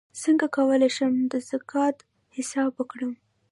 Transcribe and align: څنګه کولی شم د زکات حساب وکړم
څنګه 0.23 0.45
کولی 0.55 0.89
شم 0.97 1.13
د 1.31 1.33
زکات 1.49 1.97
حساب 2.35 2.71
وکړم 2.75 3.13